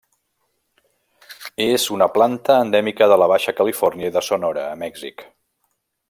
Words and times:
És 1.65 1.85
una 1.97 2.07
planta 2.15 2.57
endèmica 2.67 3.11
de 3.13 3.21
la 3.23 3.27
Baixa 3.35 3.55
Califòrnia 3.63 4.13
i 4.13 4.17
de 4.19 4.27
Sonora 4.33 4.67
a 4.71 4.77
Mèxic. 4.85 5.27